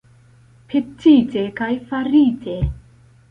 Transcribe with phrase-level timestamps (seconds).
[0.71, 2.57] Petite kaj farite!